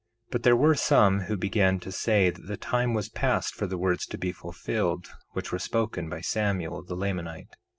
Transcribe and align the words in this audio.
1:5 0.29 0.31
But 0.31 0.41
there 0.41 0.55
were 0.55 0.73
some 0.73 1.19
who 1.29 1.37
began 1.37 1.79
to 1.81 1.91
say 1.91 2.31
that 2.31 2.47
the 2.47 2.57
time 2.57 2.95
was 2.95 3.07
past 3.07 3.53
for 3.53 3.67
the 3.67 3.77
words 3.77 4.07
to 4.07 4.17
be 4.17 4.31
fulfilled, 4.31 5.09
which 5.33 5.51
were 5.51 5.59
spoken 5.59 6.09
by 6.09 6.21
Samuel, 6.21 6.81
the 6.83 6.95
Lamanite. 6.95 7.55